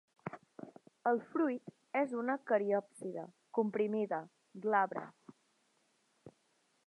El 1.09 1.19
fruit 1.33 1.69
és 1.99 2.15
una 2.21 2.37
cariòpside, 2.51 3.27
comprimida, 3.59 4.21
glabra. 4.65 5.07